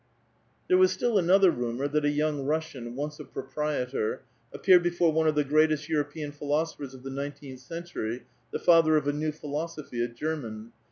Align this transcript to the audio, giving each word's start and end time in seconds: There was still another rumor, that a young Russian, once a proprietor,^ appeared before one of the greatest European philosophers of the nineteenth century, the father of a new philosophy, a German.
There 0.67 0.79
was 0.79 0.91
still 0.91 1.19
another 1.19 1.51
rumor, 1.51 1.87
that 1.87 2.03
a 2.05 2.09
young 2.09 2.43
Russian, 2.43 2.95
once 2.95 3.19
a 3.19 3.23
proprietor,^ 3.23 4.21
appeared 4.51 4.81
before 4.81 5.11
one 5.13 5.27
of 5.27 5.35
the 5.35 5.43
greatest 5.43 5.87
European 5.89 6.31
philosophers 6.31 6.95
of 6.95 7.03
the 7.03 7.11
nineteenth 7.11 7.59
century, 7.59 8.23
the 8.49 8.57
father 8.57 8.97
of 8.97 9.07
a 9.07 9.13
new 9.13 9.31
philosophy, 9.31 10.03
a 10.03 10.07
German. 10.07 10.71